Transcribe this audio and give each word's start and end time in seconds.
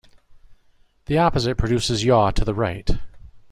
The 1.05 1.19
opposite 1.19 1.57
produces 1.59 2.03
yaw 2.03 2.31
to 2.31 2.43
the 2.43 2.55
right. 2.55 2.89